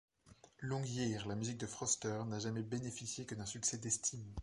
Longyear, 0.61 1.27
la 1.27 1.35
musique 1.35 1.59
de 1.59 1.67
Förster 1.67 2.25
n’a 2.25 2.39
jamais 2.39 2.63
bénéficié 2.63 3.27
que 3.27 3.35
d’un 3.35 3.45
succès 3.45 3.77
d’estime. 3.77 4.33